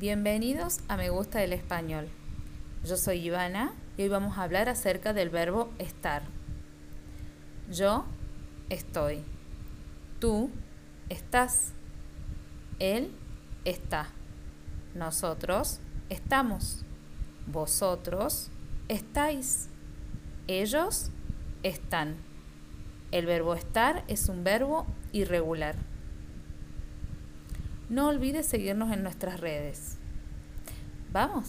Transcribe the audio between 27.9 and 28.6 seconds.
No olvides